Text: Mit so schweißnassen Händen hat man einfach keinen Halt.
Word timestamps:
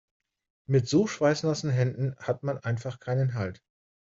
Mit 0.67 0.89
so 0.89 1.05
schweißnassen 1.05 1.69
Händen 1.69 2.15
hat 2.17 2.41
man 2.41 2.57
einfach 2.57 2.99
keinen 2.99 3.35
Halt. 3.35 3.61